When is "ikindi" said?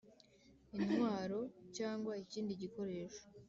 2.23-2.51